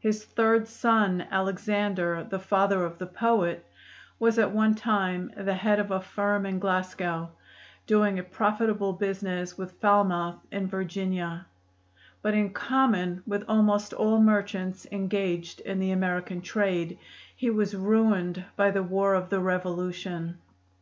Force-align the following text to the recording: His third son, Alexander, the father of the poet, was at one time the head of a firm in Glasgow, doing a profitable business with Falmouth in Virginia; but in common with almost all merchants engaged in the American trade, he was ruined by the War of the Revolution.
His 0.00 0.22
third 0.22 0.68
son, 0.68 1.26
Alexander, 1.30 2.26
the 2.28 2.38
father 2.38 2.84
of 2.84 2.98
the 2.98 3.06
poet, 3.06 3.64
was 4.18 4.38
at 4.38 4.50
one 4.50 4.74
time 4.74 5.32
the 5.34 5.54
head 5.54 5.80
of 5.80 5.90
a 5.90 5.98
firm 5.98 6.44
in 6.44 6.58
Glasgow, 6.58 7.30
doing 7.86 8.18
a 8.18 8.22
profitable 8.22 8.92
business 8.92 9.56
with 9.56 9.72
Falmouth 9.80 10.36
in 10.50 10.66
Virginia; 10.66 11.46
but 12.20 12.34
in 12.34 12.50
common 12.52 13.22
with 13.26 13.44
almost 13.48 13.94
all 13.94 14.20
merchants 14.20 14.86
engaged 14.92 15.60
in 15.60 15.78
the 15.78 15.90
American 15.92 16.42
trade, 16.42 16.98
he 17.34 17.48
was 17.48 17.74
ruined 17.74 18.44
by 18.56 18.70
the 18.70 18.82
War 18.82 19.14
of 19.14 19.30
the 19.30 19.40
Revolution. 19.40 20.36